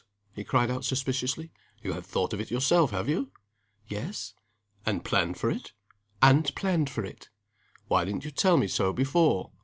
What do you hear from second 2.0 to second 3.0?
thought of it yourself,